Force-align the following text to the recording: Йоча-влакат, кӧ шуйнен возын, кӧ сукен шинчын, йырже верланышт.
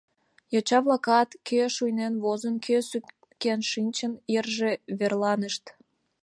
Йоча-влакат, 0.53 1.29
кӧ 1.47 1.59
шуйнен 1.75 2.13
возын, 2.23 2.55
кӧ 2.65 2.77
сукен 2.89 3.59
шинчын, 3.71 4.13
йырже 4.33 4.71
верланышт. 4.99 5.63